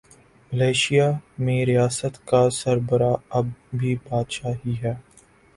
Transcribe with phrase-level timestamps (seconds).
[0.51, 4.93] Malaysia میں ریاست کا سربراہ اب بھی بادشاہ ہی ہے۔